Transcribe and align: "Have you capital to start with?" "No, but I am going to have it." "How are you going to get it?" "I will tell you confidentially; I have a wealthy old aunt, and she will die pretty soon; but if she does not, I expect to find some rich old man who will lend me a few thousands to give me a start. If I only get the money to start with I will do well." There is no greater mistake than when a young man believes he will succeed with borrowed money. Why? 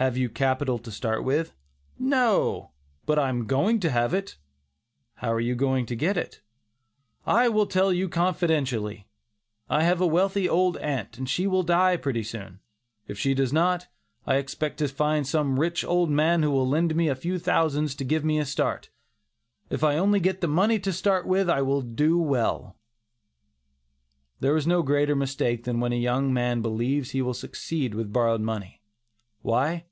"Have 0.00 0.16
you 0.16 0.28
capital 0.30 0.78
to 0.78 0.92
start 0.92 1.24
with?" 1.24 1.56
"No, 1.98 2.70
but 3.04 3.18
I 3.18 3.30
am 3.30 3.46
going 3.48 3.80
to 3.80 3.90
have 3.90 4.14
it." 4.14 4.38
"How 5.14 5.32
are 5.32 5.40
you 5.40 5.56
going 5.56 5.86
to 5.86 5.96
get 5.96 6.16
it?" 6.16 6.40
"I 7.26 7.48
will 7.48 7.66
tell 7.66 7.92
you 7.92 8.08
confidentially; 8.08 9.08
I 9.68 9.82
have 9.82 10.00
a 10.00 10.06
wealthy 10.06 10.48
old 10.48 10.76
aunt, 10.76 11.18
and 11.18 11.28
she 11.28 11.48
will 11.48 11.64
die 11.64 11.96
pretty 11.96 12.22
soon; 12.22 12.60
but 13.06 13.10
if 13.10 13.18
she 13.18 13.34
does 13.34 13.52
not, 13.52 13.88
I 14.24 14.36
expect 14.36 14.78
to 14.78 14.86
find 14.86 15.26
some 15.26 15.58
rich 15.58 15.84
old 15.84 16.10
man 16.10 16.44
who 16.44 16.52
will 16.52 16.68
lend 16.68 16.94
me 16.94 17.08
a 17.08 17.16
few 17.16 17.36
thousands 17.36 17.96
to 17.96 18.04
give 18.04 18.24
me 18.24 18.38
a 18.38 18.46
start. 18.46 18.90
If 19.68 19.82
I 19.82 19.96
only 19.98 20.20
get 20.20 20.40
the 20.40 20.46
money 20.46 20.78
to 20.78 20.92
start 20.92 21.26
with 21.26 21.50
I 21.50 21.60
will 21.62 21.82
do 21.82 22.18
well." 22.18 22.76
There 24.38 24.56
is 24.56 24.64
no 24.64 24.84
greater 24.84 25.16
mistake 25.16 25.64
than 25.64 25.80
when 25.80 25.92
a 25.92 25.96
young 25.96 26.32
man 26.32 26.62
believes 26.62 27.10
he 27.10 27.20
will 27.20 27.34
succeed 27.34 27.96
with 27.96 28.12
borrowed 28.12 28.40
money. 28.42 28.76
Why? 29.42 29.86